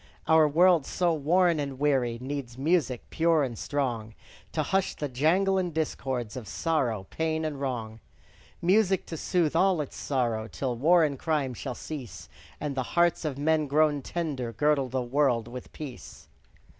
Our 0.27 0.47
world, 0.47 0.87
so 0.87 1.13
warn 1.13 1.59
and 1.59 1.77
weary, 1.77 2.17
Needs 2.19 2.57
music, 2.57 3.03
pure 3.11 3.43
and 3.43 3.55
strong, 3.55 4.15
To 4.51 4.63
hush 4.63 4.95
the 4.95 5.07
jangle 5.07 5.59
and 5.59 5.71
discords 5.71 6.35
Of 6.35 6.47
sorrow, 6.47 7.05
pain, 7.11 7.45
and 7.45 7.61
wrong. 7.61 7.99
Music 8.63 9.05
to 9.05 9.15
soothe 9.15 9.55
all 9.55 9.79
its 9.79 9.95
sorrow, 9.97 10.47
Till 10.47 10.75
war 10.75 11.03
and 11.03 11.19
crime 11.19 11.53
shall 11.53 11.75
cease; 11.75 12.29
And 12.59 12.73
the 12.73 12.81
hearts 12.97 13.25
of 13.25 13.37
men 13.37 13.67
grown 13.67 14.01
tender 14.01 14.51
Girdle 14.51 14.89
the 14.89 15.03
world 15.03 15.47
with 15.47 15.71
peace. 15.71 16.27